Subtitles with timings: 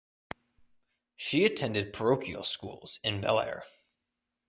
[1.15, 3.65] She attended parochial schools in Bel Air.